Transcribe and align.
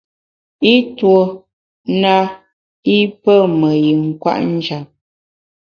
I 0.73 0.75
tuo 0.97 1.21
na 2.01 2.15
i 2.97 2.97
pe 3.21 3.35
me 3.59 3.69
yin 3.83 4.03
kwet 4.21 4.43
njap. 4.55 4.87